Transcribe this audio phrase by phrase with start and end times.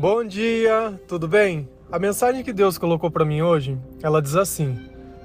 [0.00, 1.68] Bom dia, tudo bem?
[1.90, 4.78] A mensagem que Deus colocou para mim hoje, ela diz assim: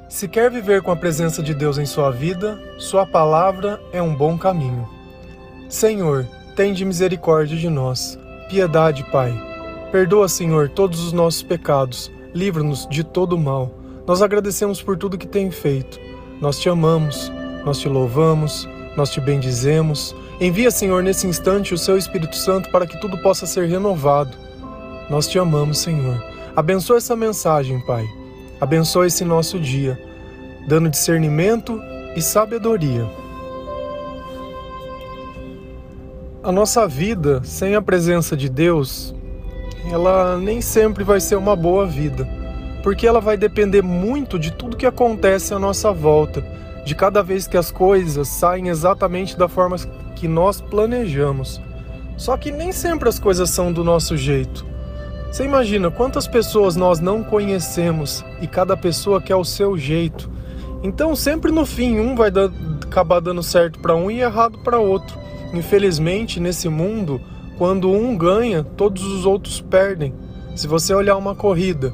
[0.09, 4.15] Se quer viver com a presença de Deus em sua vida, sua palavra é um
[4.15, 4.89] bom caminho.
[5.69, 8.17] Senhor, tende misericórdia de nós.
[8.49, 9.31] Piedade, Pai.
[9.91, 12.11] Perdoa, Senhor, todos os nossos pecados.
[12.33, 13.71] Livra-nos de todo mal.
[14.07, 15.99] Nós agradecemos por tudo que tem feito.
[16.41, 17.31] Nós te amamos,
[17.63, 18.67] nós te louvamos,
[18.97, 20.15] nós te bendizemos.
[20.41, 24.35] Envia, Senhor, nesse instante o seu Espírito Santo para que tudo possa ser renovado
[25.09, 26.23] nós te amamos, Senhor.
[26.55, 28.07] Abençoa essa mensagem, Pai.
[28.61, 30.01] Abençoa esse nosso dia,
[30.67, 31.81] dando discernimento
[32.15, 33.05] e sabedoria.
[36.43, 39.15] A nossa vida sem a presença de Deus,
[39.91, 42.27] ela nem sempre vai ser uma boa vida,
[42.83, 46.45] porque ela vai depender muito de tudo que acontece à nossa volta,
[46.85, 49.77] de cada vez que as coisas saem exatamente da forma
[50.15, 51.61] que nós planejamos.
[52.17, 54.72] Só que nem sempre as coisas são do nosso jeito.
[55.33, 60.29] Você imagina quantas pessoas nós não conhecemos e cada pessoa quer o seu jeito.
[60.83, 62.29] Então, sempre no fim, um vai
[62.83, 65.17] acabar dando certo para um e errado para outro.
[65.51, 67.19] Infelizmente, nesse mundo,
[67.57, 70.13] quando um ganha, todos os outros perdem.
[70.55, 71.91] Se você olhar uma corrida,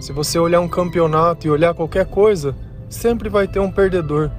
[0.00, 2.56] se você olhar um campeonato e olhar qualquer coisa,
[2.88, 4.30] sempre vai ter um perdedor.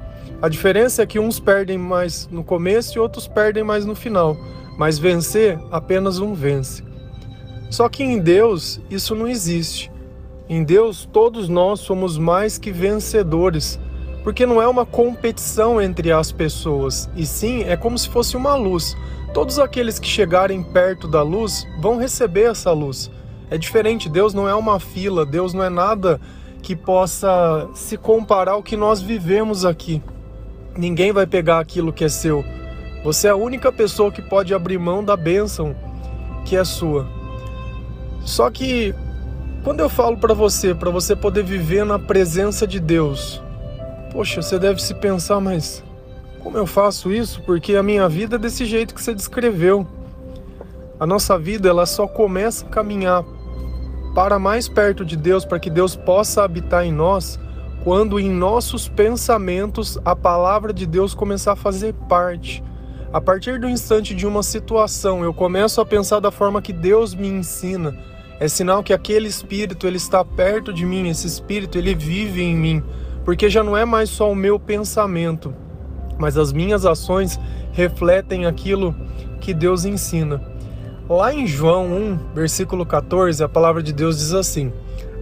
[0.41, 4.35] A diferença é que uns perdem mais no começo e outros perdem mais no final,
[4.75, 6.88] mas vencer, apenas um vence.
[7.69, 9.91] Só que em Deus isso não existe.
[10.47, 13.79] Em Deus todos nós somos mais que vencedores,
[14.23, 18.55] porque não é uma competição entre as pessoas, e sim é como se fosse uma
[18.55, 18.97] luz.
[19.33, 23.11] Todos aqueles que chegarem perto da luz vão receber essa luz.
[23.51, 26.19] É diferente, Deus não é uma fila, Deus não é nada
[26.61, 30.01] que possa se comparar ao que nós vivemos aqui.
[30.75, 32.43] Ninguém vai pegar aquilo que é seu.
[33.03, 35.75] Você é a única pessoa que pode abrir mão da bênção
[36.43, 37.18] que é sua.
[38.25, 38.93] Só que
[39.63, 43.41] quando eu falo para você, para você poder viver na presença de Deus,
[44.11, 45.83] poxa, você deve se pensar, mas
[46.39, 47.41] como eu faço isso?
[47.41, 49.85] Porque a minha vida é desse jeito que você descreveu.
[50.99, 53.23] A nossa vida ela só começa a caminhar
[54.15, 57.39] para mais perto de Deus, para que Deus possa habitar em nós,
[57.83, 62.63] quando em nossos pensamentos a palavra de Deus começar a fazer parte.
[63.11, 67.15] A partir do instante de uma situação, eu começo a pensar da forma que Deus
[67.15, 67.97] me ensina.
[68.39, 72.55] É sinal que aquele espírito ele está perto de mim, esse espírito ele vive em
[72.55, 72.83] mim,
[73.25, 75.55] porque já não é mais só o meu pensamento,
[76.19, 77.39] mas as minhas ações
[77.71, 78.95] refletem aquilo
[79.41, 80.39] que Deus ensina.
[81.09, 84.71] Lá em João 1, versículo 14, a palavra de Deus diz assim: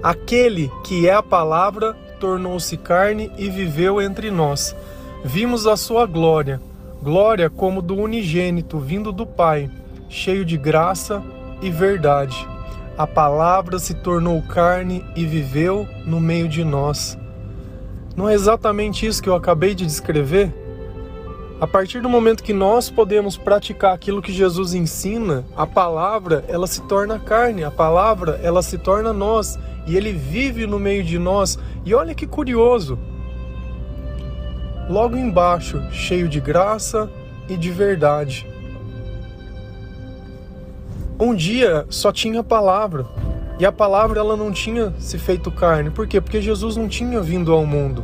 [0.03, 4.75] Aquele que é a palavra tornou-se carne e viveu entre nós.
[5.23, 6.59] Vimos a sua glória
[7.01, 9.69] glória como do unigênito vindo do Pai,
[10.09, 11.23] cheio de graça
[11.61, 12.47] e verdade.
[12.97, 17.17] A palavra se tornou carne e viveu no meio de nós.
[18.15, 20.51] Não é exatamente isso que eu acabei de descrever?
[21.59, 26.67] A partir do momento que nós podemos praticar aquilo que Jesus ensina, a palavra, ela
[26.67, 29.57] se torna carne, a palavra, ela se torna nós,
[29.87, 31.57] e ele vive no meio de nós.
[31.83, 32.97] E olha que curioso,
[34.89, 37.09] logo embaixo, cheio de graça
[37.49, 38.47] e de verdade.
[41.19, 43.05] Um dia só tinha palavra,
[43.59, 45.89] e a palavra ela não tinha se feito carne.
[45.89, 46.21] Por quê?
[46.21, 48.03] Porque Jesus não tinha vindo ao mundo.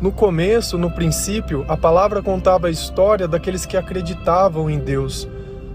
[0.00, 5.28] No começo, no princípio, a palavra contava a história daqueles que acreditavam em Deus.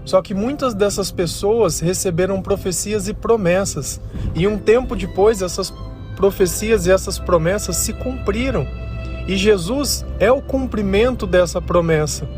[0.04, 4.00] Só que muitas dessas pessoas receberam profecias e promessas,
[4.34, 5.72] e um tempo depois essas
[6.16, 8.66] profecias e essas promessas se cumpriram.
[9.26, 12.28] E Jesus é o cumprimento dessa promessa.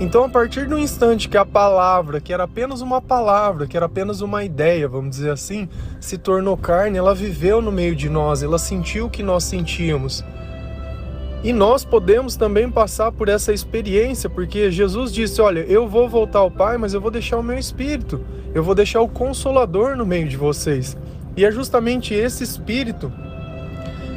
[0.00, 3.86] Então, a partir do instante que a palavra, que era apenas uma palavra, que era
[3.86, 5.68] apenas uma ideia, vamos dizer assim,
[6.00, 10.24] se tornou carne, ela viveu no meio de nós, ela sentiu o que nós sentíamos.
[11.44, 16.38] E nós podemos também passar por essa experiência, porque Jesus disse: Olha, eu vou voltar
[16.38, 18.20] ao Pai, mas eu vou deixar o meu espírito,
[18.54, 20.96] eu vou deixar o consolador no meio de vocês.
[21.36, 23.12] E é justamente esse espírito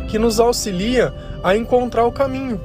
[0.08, 1.14] que nos auxilia
[1.46, 2.60] a encontrar o caminho.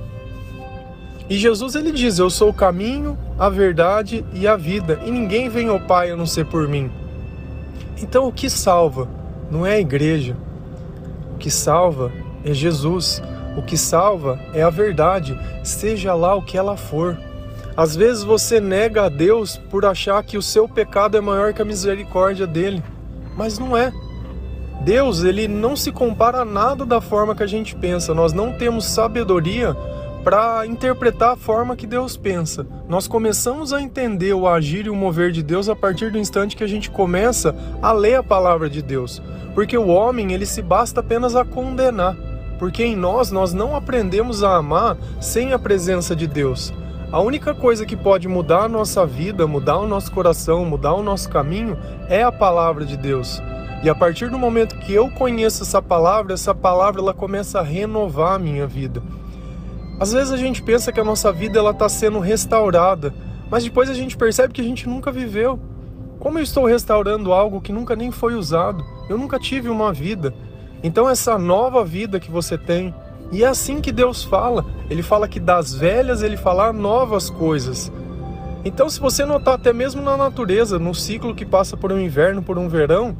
[1.29, 5.51] E Jesus ele diz: Eu sou o caminho, a verdade e a vida, e ninguém
[5.51, 6.91] vem ao Pai a não ser por mim.
[8.03, 9.07] Então o que salva
[9.51, 10.35] não é a igreja.
[11.35, 12.11] O que salva
[12.43, 13.23] é Jesus.
[13.55, 17.19] O que salva é a verdade, seja lá o que ela for.
[17.77, 21.61] Às vezes você nega a Deus por achar que o seu pecado é maior que
[21.61, 22.83] a misericórdia dele,
[23.37, 23.93] mas não é.
[24.83, 28.15] Deus, ele não se compara a nada da forma que a gente pensa.
[28.15, 29.77] Nós não temos sabedoria
[30.25, 32.67] para interpretar a forma que Deus pensa.
[32.89, 36.57] Nós começamos a entender o agir e o mover de Deus a partir do instante
[36.57, 39.23] que a gente começa a ler a palavra de Deus.
[39.55, 42.17] Porque o homem, ele se basta apenas a condenar.
[42.59, 46.73] Porque em nós nós não aprendemos a amar sem a presença de Deus.
[47.13, 51.03] A única coisa que pode mudar a nossa vida, mudar o nosso coração, mudar o
[51.03, 51.77] nosso caminho
[52.09, 53.43] é a palavra de Deus.
[53.83, 57.63] E a partir do momento que eu conheço essa palavra, essa palavra ela começa a
[57.63, 59.03] renovar a minha vida.
[59.99, 63.15] Às vezes a gente pensa que a nossa vida ela está sendo restaurada,
[63.51, 65.59] mas depois a gente percebe que a gente nunca viveu.
[66.19, 68.85] Como eu estou restaurando algo que nunca nem foi usado?
[69.09, 70.35] Eu nunca tive uma vida.
[70.83, 72.95] Então essa nova vida que você tem,
[73.33, 74.67] e é assim que Deus fala.
[74.91, 77.91] Ele fala que das velhas ele fala novas coisas.
[78.63, 82.43] Então se você notar até mesmo na natureza, no ciclo que passa por um inverno,
[82.43, 83.17] por um verão,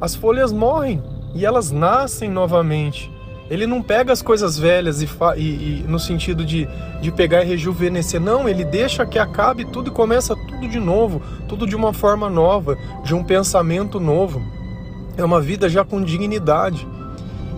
[0.00, 1.02] as folhas morrem
[1.34, 3.10] e elas nascem novamente.
[3.50, 6.68] Ele não pega as coisas velhas e, e, e, no sentido de,
[7.00, 8.20] de pegar e rejuvenescer.
[8.20, 12.28] Não, ele deixa que acabe tudo e começa tudo de novo, tudo de uma forma
[12.28, 14.42] nova, de um pensamento novo.
[15.16, 16.86] É uma vida já com dignidade.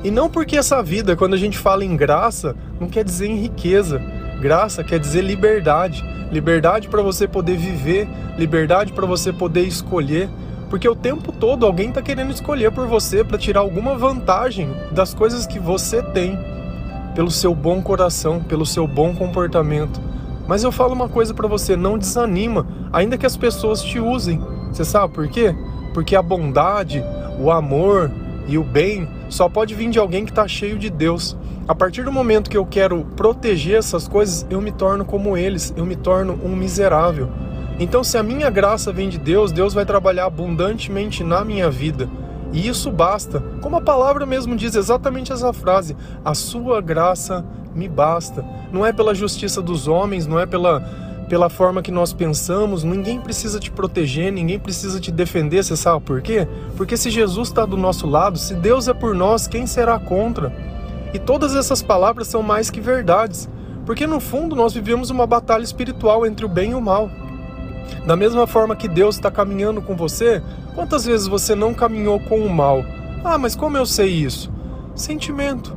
[0.02, 3.36] E não porque essa vida, quando a gente fala em graça, não quer dizer em
[3.36, 4.00] riqueza.
[4.40, 6.04] Graça quer dizer liberdade.
[6.30, 8.08] Liberdade para você poder viver,
[8.38, 10.30] liberdade para você poder escolher,
[10.70, 15.12] porque o tempo todo alguém está querendo escolher por você para tirar alguma vantagem das
[15.12, 16.38] coisas que você tem,
[17.12, 20.00] pelo seu bom coração, pelo seu bom comportamento.
[20.46, 24.40] Mas eu falo uma coisa para você, não desanima, ainda que as pessoas te usem.
[24.72, 25.52] Você sabe por quê?
[25.92, 27.04] Porque a bondade,
[27.40, 28.08] o amor
[28.46, 31.36] e o bem só pode vir de alguém que está cheio de Deus.
[31.66, 35.74] A partir do momento que eu quero proteger essas coisas, eu me torno como eles,
[35.76, 37.28] eu me torno um miserável.
[37.80, 42.10] Então, se a minha graça vem de Deus, Deus vai trabalhar abundantemente na minha vida.
[42.52, 43.40] E isso basta.
[43.62, 47.42] Como a palavra mesmo diz exatamente essa frase: A sua graça
[47.74, 48.44] me basta.
[48.70, 50.80] Não é pela justiça dos homens, não é pela,
[51.26, 52.84] pela forma que nós pensamos.
[52.84, 55.64] Ninguém precisa te proteger, ninguém precisa te defender.
[55.64, 56.46] Você sabe por quê?
[56.76, 60.52] Porque se Jesus está do nosso lado, se Deus é por nós, quem será contra?
[61.14, 63.48] E todas essas palavras são mais que verdades.
[63.86, 67.08] Porque no fundo nós vivemos uma batalha espiritual entre o bem e o mal.
[68.06, 70.42] Da mesma forma que Deus está caminhando com você,
[70.74, 72.84] quantas vezes você não caminhou com o mal?
[73.24, 74.50] Ah, mas como eu sei isso?
[74.94, 75.76] Sentimento,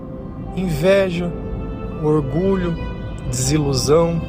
[0.56, 1.32] inveja,
[2.04, 2.76] orgulho,
[3.30, 4.22] desilusão,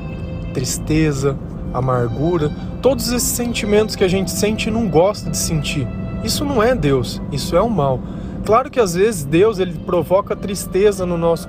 [0.52, 1.36] tristeza,
[1.72, 2.50] amargura,
[2.80, 5.86] todos esses sentimentos que a gente sente e não gosta de sentir.
[6.22, 8.00] Isso não é Deus, isso é o mal.
[8.44, 11.48] Claro que às vezes Deus ele provoca tristeza no nosso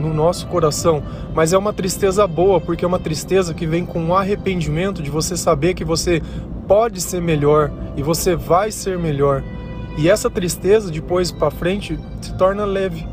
[0.00, 1.02] no nosso coração,
[1.34, 5.10] mas é uma tristeza boa, porque é uma tristeza que vem com o arrependimento de
[5.10, 6.22] você saber que você
[6.66, 9.42] pode ser melhor e você vai ser melhor.
[9.98, 13.06] E essa tristeza depois para frente se torna leve,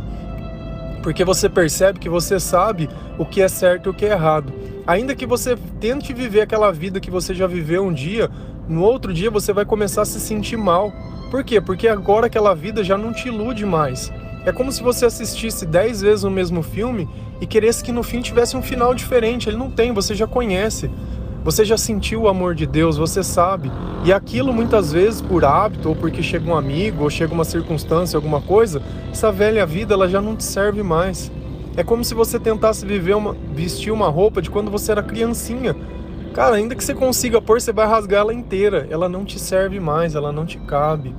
[1.04, 4.54] porque você percebe que você sabe o que é certo e o que é errado.
[4.86, 8.30] Ainda que você tente viver aquela vida que você já viveu um dia,
[8.68, 10.94] no outro dia você vai começar a se sentir mal.
[11.30, 11.60] Por quê?
[11.60, 14.12] Porque agora aquela vida já não te ilude mais.
[14.48, 17.06] É como se você assistisse dez vezes o mesmo filme
[17.42, 19.50] e queresse que no fim tivesse um final diferente.
[19.50, 20.90] Ele não tem, você já conhece.
[21.44, 23.70] Você já sentiu o amor de Deus, você sabe.
[24.06, 28.16] E aquilo muitas vezes por hábito, ou porque chega um amigo, ou chega uma circunstância,
[28.16, 31.30] alguma coisa, essa velha vida ela já não te serve mais.
[31.76, 35.76] É como se você tentasse viver uma, vestir uma roupa de quando você era criancinha.
[36.34, 38.88] Cara, ainda que você consiga pôr, você vai rasgar ela inteira.
[38.90, 41.14] Ela não te serve mais, ela não te cabe.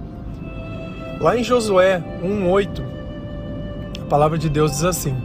[1.20, 2.87] Lá em Josué 1:8, a
[4.08, 5.16] palavra de Deus diz assim: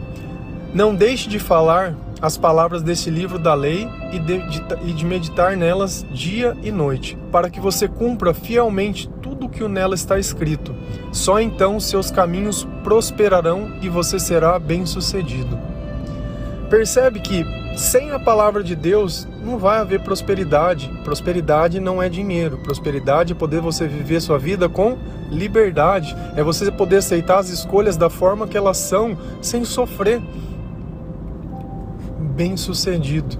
[0.73, 5.05] Não deixe de falar as palavras desse livro da lei e de, de, e de
[5.05, 10.19] meditar nelas dia e noite, para que você cumpra fielmente tudo o que nela está
[10.19, 10.75] escrito.
[11.11, 15.72] Só então seus caminhos prosperarão e você será bem-sucedido.
[16.73, 17.45] Percebe que
[17.77, 20.89] sem a palavra de Deus não vai haver prosperidade.
[21.03, 22.57] Prosperidade não é dinheiro.
[22.57, 24.97] Prosperidade é poder você viver sua vida com
[25.29, 30.19] liberdade, é você poder aceitar as escolhas da forma que elas são, sem sofrer.
[32.35, 33.37] Bem sucedido.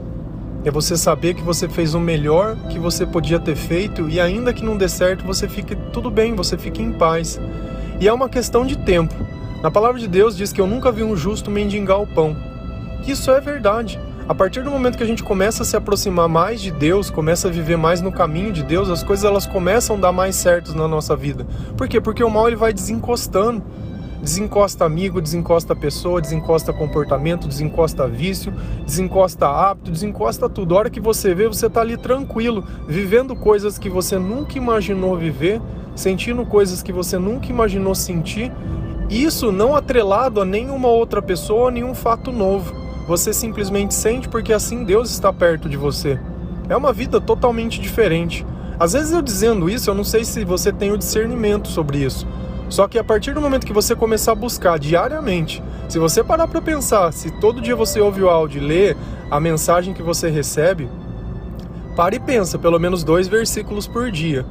[0.64, 4.54] É você saber que você fez o melhor que você podia ter feito e ainda
[4.54, 7.42] que não dê certo, você fique tudo bem, você fique em paz.
[8.00, 9.16] E é uma questão de tempo.
[9.64, 12.53] Na palavra de Deus diz que eu nunca vi um justo mendigar o pão.
[13.06, 14.00] Isso é verdade.
[14.30, 17.50] A partir do momento que a gente começa a se aproximar mais de Deus, começa
[17.50, 20.74] a viver mais no caminho de Deus, as coisas elas começam a dar mais certos
[20.74, 21.46] na nossa vida.
[21.76, 22.00] Por quê?
[22.00, 23.62] Porque o mal ele vai desencostando.
[24.22, 28.54] Desencosta amigo, desencosta pessoa, desencosta comportamento, desencosta vício,
[28.86, 30.74] desencosta hábito, desencosta tudo.
[30.74, 35.18] A hora que você vê, você está ali tranquilo, vivendo coisas que você nunca imaginou
[35.18, 35.62] viver,
[35.94, 38.50] sentindo coisas que você nunca imaginou sentir.
[39.10, 44.84] Isso não atrelado a nenhuma outra pessoa, nenhum fato novo você simplesmente sente porque assim
[44.84, 46.20] Deus está perto de você.
[46.70, 48.46] É uma vida totalmente diferente.
[48.80, 52.28] Às vezes eu dizendo isso, eu não sei se você tem o discernimento sobre isso.
[52.70, 56.48] Só que a partir do momento que você começar a buscar diariamente, se você parar
[56.48, 58.96] para pensar, se todo dia você ouve o áudio e lê
[59.30, 60.90] a mensagem que você recebe,
[61.96, 64.46] pare e pensa, pelo menos dois versículos por dia.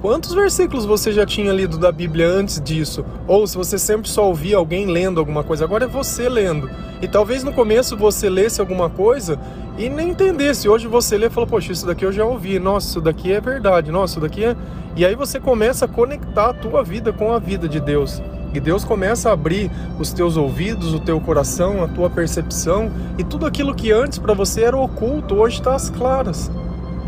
[0.00, 3.04] Quantos versículos você já tinha lido da Bíblia antes disso?
[3.26, 6.70] Ou se você sempre só ouvia alguém lendo alguma coisa, agora é você lendo.
[7.02, 9.40] E talvez no começo você lesse alguma coisa
[9.76, 10.68] e nem entendesse.
[10.68, 12.60] Hoje você lê e fala, poxa, isso daqui eu já ouvi.
[12.60, 13.90] Nossa, isso daqui é verdade.
[13.90, 14.54] Nossa, isso daqui é.
[14.94, 18.22] E aí você começa a conectar a tua vida com a vida de Deus.
[18.54, 22.88] E Deus começa a abrir os teus ouvidos, o teu coração, a tua percepção.
[23.18, 26.48] E tudo aquilo que antes para você era oculto, hoje está às claras.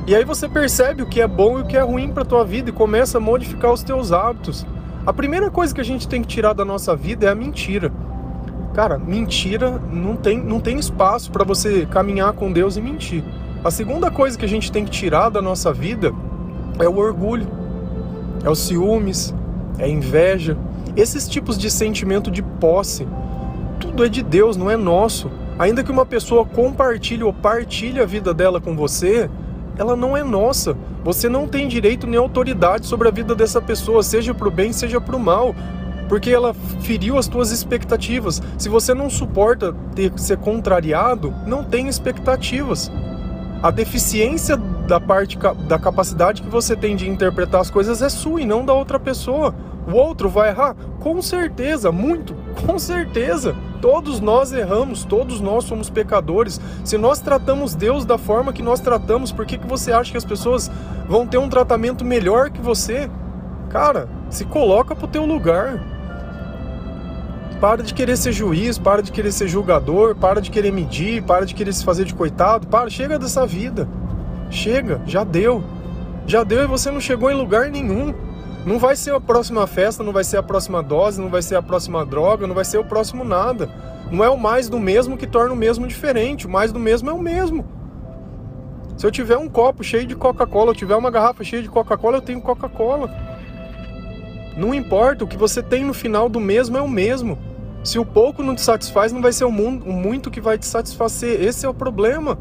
[0.07, 2.45] E aí você percebe o que é bom e o que é ruim para tua
[2.45, 4.67] vida e começa a modificar os teus hábitos.
[5.07, 7.93] A primeira coisa que a gente tem que tirar da nossa vida é a mentira.
[8.75, 13.23] Cara, mentira não tem, não tem espaço para você caminhar com Deus e mentir.
[13.63, 16.13] A segunda coisa que a gente tem que tirar da nossa vida
[16.79, 17.47] é o orgulho,
[18.43, 19.35] é os ciúmes,
[19.79, 20.57] é a inveja,
[20.97, 23.07] esses tipos de sentimento de posse.
[23.79, 25.31] Tudo é de Deus, não é nosso.
[25.59, 29.29] Ainda que uma pessoa compartilhe ou partilhe a vida dela com você,
[29.81, 30.77] ela não é nossa.
[31.03, 34.75] Você não tem direito nem autoridade sobre a vida dessa pessoa, seja para o bem,
[34.75, 35.55] seja para o mal,
[36.07, 38.43] porque ela feriu as tuas expectativas.
[38.59, 42.93] Se você não suporta ter ser contrariado, não tem expectativas.
[43.63, 48.43] A deficiência da parte da capacidade que você tem de interpretar as coisas é sua
[48.43, 49.55] e não da outra pessoa.
[49.91, 50.77] O outro vai errar?
[50.99, 52.35] Com certeza, muito,
[52.67, 53.57] com certeza.
[53.81, 56.61] Todos nós erramos, todos nós somos pecadores.
[56.85, 60.19] Se nós tratamos Deus da forma que nós tratamos, por que, que você acha que
[60.19, 60.71] as pessoas
[61.09, 63.11] vão ter um tratamento melhor que você?
[63.71, 65.83] Cara, se coloca pro teu lugar.
[67.61, 71.45] Para de querer ser juiz, para de querer ser julgador, para de querer medir, para
[71.45, 72.67] de querer se fazer de coitado.
[72.67, 73.89] Para, chega dessa vida.
[74.51, 75.63] Chega, já deu.
[76.27, 78.15] Já deu e você não chegou em lugar nenhum.
[78.65, 81.57] Não vai ser a próxima festa, não vai ser a próxima dose, não vai ser
[81.57, 83.69] a próxima droga, não vai ser o próximo nada.
[84.11, 86.47] Não é o mais do mesmo que torna o mesmo diferente.
[86.47, 87.65] O mais do mesmo é o mesmo.
[88.97, 92.19] Se eu tiver um copo cheio de Coca-Cola, eu tiver uma garrafa cheia de Coca-Cola,
[92.19, 93.11] eu tenho Coca-Cola.
[94.59, 97.39] Não importa, o que você tem no final do mesmo é o mesmo.
[97.83, 101.43] Se o pouco não te satisfaz, não vai ser o, muito que vai te satisfazer.
[101.43, 102.39] Esse é o problema.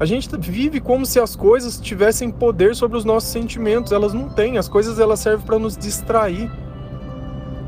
[0.00, 3.90] A gente vive como se as coisas tivessem poder sobre os nossos sentimentos.
[3.90, 4.56] Elas não têm.
[4.56, 6.50] As coisas elas servem para nos distrair.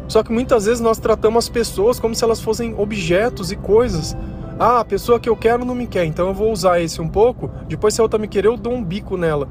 [0.07, 4.17] Só que muitas vezes nós tratamos as pessoas como se elas fossem objetos e coisas.
[4.59, 7.09] Ah, a pessoa que eu quero não me quer, então eu vou usar esse um
[7.09, 7.51] pouco.
[7.67, 9.49] Depois, se a outra me querer, eu dou um bico nela.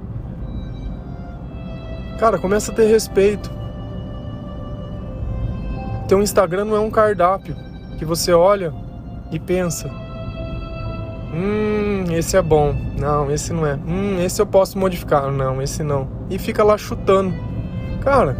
[2.20, 3.50] Cara, começa a ter respeito.
[6.08, 7.56] Teu Instagram não é um cardápio
[7.98, 8.74] que você olha
[9.32, 9.90] e pensa:
[11.34, 12.76] Hum, esse é bom.
[12.98, 13.76] Não, esse não é.
[13.76, 15.32] Hum, esse eu posso modificar.
[15.32, 16.08] Não, esse não.
[16.30, 17.34] E fica lá chutando.
[18.02, 18.36] Cara,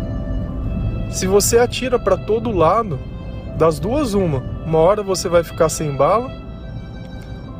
[1.12, 3.00] se você atira para todo lado,
[3.58, 6.32] das duas uma, uma hora você vai ficar sem bala,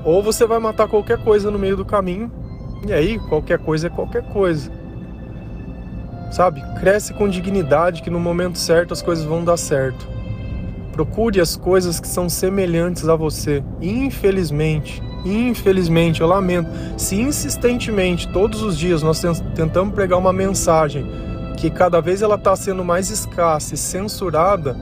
[0.04, 2.32] ou você vai matar qualquer coisa no meio do caminho.
[2.88, 4.72] E aí, qualquer coisa é qualquer coisa.
[6.32, 6.64] Sabe?
[6.80, 10.08] Cresce com dignidade que no momento certo as coisas vão dar certo.
[10.94, 13.64] Procure as coisas que são semelhantes a você.
[13.82, 19.22] Infelizmente, Infelizmente, eu lamento, se insistentemente, todos os dias, nós
[19.54, 21.06] tentamos pregar uma mensagem
[21.58, 24.78] que cada vez ela está sendo mais escassa e censurada,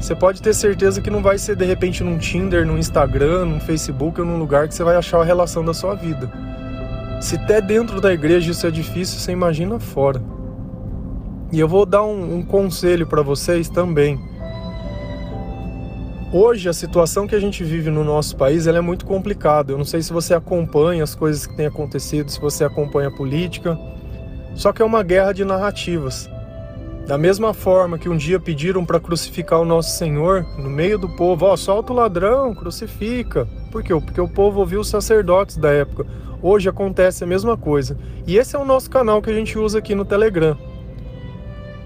[0.00, 3.60] você pode ter certeza que não vai ser de repente num Tinder, num Instagram, num
[3.60, 6.28] Facebook ou num lugar que você vai achar a relação da sua vida.
[7.20, 10.20] Se até dentro da igreja isso é difícil, você imagina fora.
[11.52, 14.18] E eu vou dar um, um conselho para vocês também.
[16.34, 19.70] Hoje a situação que a gente vive no nosso país é muito complicada.
[19.70, 23.12] Eu não sei se você acompanha as coisas que têm acontecido, se você acompanha a
[23.12, 23.78] política.
[24.54, 26.30] Só que é uma guerra de narrativas.
[27.06, 31.08] Da mesma forma que um dia pediram para crucificar o nosso Senhor no meio do
[31.16, 33.46] povo, ó, oh, solta o ladrão, crucifica.
[33.70, 33.92] Por quê?
[33.92, 36.06] Porque o povo ouviu os sacerdotes da época.
[36.40, 37.98] Hoje acontece a mesma coisa.
[38.26, 40.56] E esse é o nosso canal que a gente usa aqui no Telegram.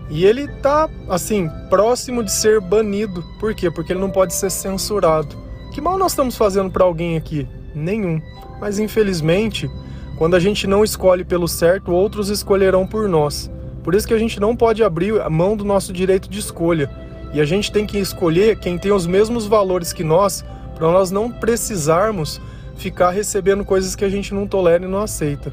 [0.09, 3.25] E ele tá, assim, próximo de ser banido.
[3.41, 3.71] Por quê?
[3.71, 5.37] Porque ele não pode ser censurado.
[5.73, 7.47] Que mal nós estamos fazendo para alguém aqui?
[7.75, 8.21] Nenhum.
[8.61, 9.69] Mas infelizmente,
[10.17, 13.51] quando a gente não escolhe pelo certo, outros escolherão por nós.
[13.83, 16.91] Por isso que a gente não pode abrir a mão do nosso direito de escolha.
[17.33, 20.45] E a gente tem que escolher quem tem os mesmos valores que nós,
[20.75, 22.41] para nós não precisarmos
[22.77, 25.53] ficar recebendo coisas que a gente não tolera e não aceita.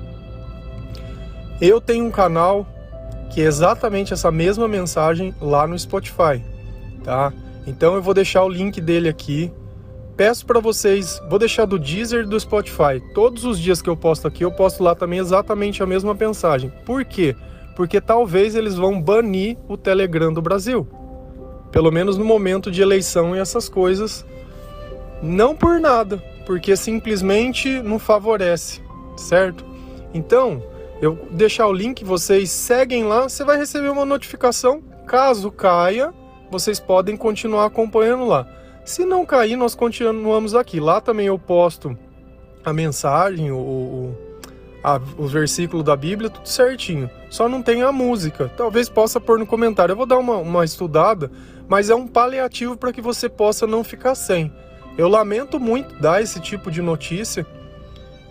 [1.60, 2.66] Eu tenho um canal
[3.34, 6.44] que é exatamente essa mesma mensagem lá no Spotify,
[7.04, 7.34] tá?
[7.66, 9.52] Então eu vou deixar o link dele aqui
[10.16, 13.02] Peço para vocês, vou deixar do Deezer e do Spotify.
[13.16, 16.72] Todos os dias que eu posto aqui, eu posto lá também exatamente a mesma mensagem.
[16.86, 17.36] Por quê?
[17.76, 20.88] Porque talvez eles vão banir o Telegram do Brasil.
[21.72, 24.24] Pelo menos no momento de eleição e essas coisas.
[25.20, 28.82] Não por nada, porque simplesmente não favorece,
[29.18, 29.66] certo?
[30.14, 30.62] Então,
[31.04, 34.82] eu deixar o link, vocês seguem lá, você vai receber uma notificação.
[35.06, 36.14] Caso caia,
[36.50, 38.48] vocês podem continuar acompanhando lá.
[38.86, 40.80] Se não cair, nós continuamos aqui.
[40.80, 41.98] Lá também eu posto
[42.64, 44.18] a mensagem, o, o,
[44.82, 47.10] a, o versículo da Bíblia, tudo certinho.
[47.30, 48.50] Só não tem a música.
[48.56, 49.92] Talvez possa pôr no comentário.
[49.92, 51.30] Eu vou dar uma, uma estudada,
[51.68, 54.54] mas é um paliativo para que você possa não ficar sem.
[54.98, 57.46] Eu lamento muito dar esse tipo de notícia.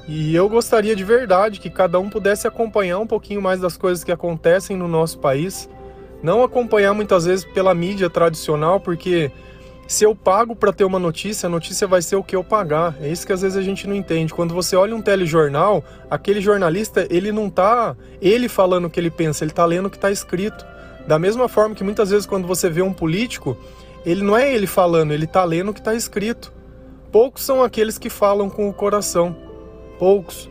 [0.08, 4.02] E eu gostaria de verdade que cada um pudesse acompanhar um pouquinho mais das coisas
[4.02, 5.68] que acontecem no nosso país.
[6.22, 9.30] Não acompanhar muitas vezes pela mídia tradicional, porque
[9.86, 12.96] se eu pago para ter uma notícia, a notícia vai ser o que eu pagar.
[13.00, 14.32] É isso que às vezes a gente não entende.
[14.32, 19.10] Quando você olha um telejornal, aquele jornalista, ele não tá ele falando o que ele
[19.10, 20.64] pensa, ele tá lendo o que está escrito.
[21.06, 23.56] Da mesma forma que muitas vezes quando você vê um político,
[24.04, 26.52] ele não é ele falando, ele tá lendo o que está escrito.
[27.10, 29.51] Poucos são aqueles que falam com o coração.
[30.02, 30.50] Poucos.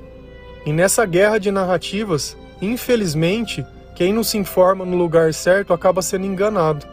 [0.66, 3.66] E nessa guerra de narrativas, infelizmente,
[3.96, 6.88] quem não se informa no lugar certo acaba sendo enganado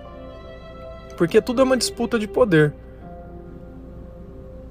[1.18, 2.72] porque tudo é uma disputa de poder.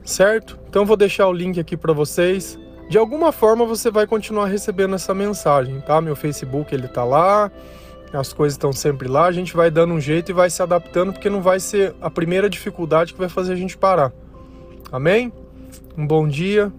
[0.04, 0.58] Certo?
[0.70, 2.58] Então vou deixar o link aqui para vocês.
[2.90, 6.00] De alguma forma você vai continuar recebendo essa mensagem, tá?
[6.00, 7.52] Meu Facebook ele tá lá,
[8.14, 11.12] as coisas estão sempre lá, a gente vai dando um jeito e vai se adaptando,
[11.12, 14.14] porque não vai ser a primeira dificuldade que vai fazer a gente parar.
[14.90, 15.34] Amém?
[15.98, 16.72] Um bom dia,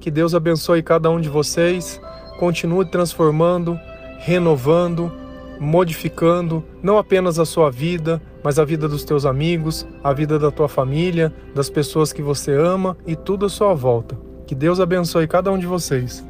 [0.00, 2.00] que Deus abençoe cada um de vocês,
[2.38, 3.78] continue transformando,
[4.18, 5.12] renovando,
[5.58, 10.50] modificando não apenas a sua vida, mas a vida dos teus amigos, a vida da
[10.50, 14.16] tua família, das pessoas que você ama e tudo à sua volta.
[14.46, 16.24] Que Deus abençoe cada um de vocês.